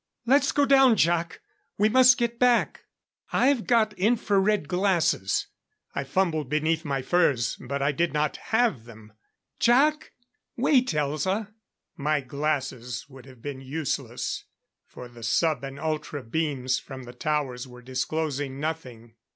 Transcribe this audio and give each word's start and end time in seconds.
"Let's 0.25 0.51
go 0.51 0.65
down, 0.65 0.95
Jac! 0.95 1.41
We 1.77 1.87
must 1.87 2.17
get 2.17 2.39
back" 2.39 2.85
"I've 3.31 3.67
got 3.67 3.93
infra 3.99 4.39
red 4.39 4.67
glasses" 4.67 5.45
I 5.93 6.05
fumbled 6.05 6.49
beneath 6.49 6.83
my 6.83 7.03
furs. 7.03 7.55
But 7.61 7.83
I 7.83 7.91
did 7.91 8.11
not 8.11 8.37
have 8.49 8.85
them. 8.85 9.13
"Jac" 9.59 10.13
"Wait, 10.57 10.87
Elza." 10.95 11.49
My 11.97 12.19
glasses 12.19 13.05
would 13.09 13.27
have 13.27 13.43
been 13.43 13.61
useless, 13.61 14.45
for 14.87 15.07
the 15.07 15.21
sub 15.21 15.63
and 15.63 15.79
ultra 15.79 16.23
beams 16.23 16.79
from 16.79 17.03
the 17.03 17.13
towers 17.13 17.67
were 17.67 17.83
disclosing 17.83 18.59
nothing. 18.59 19.13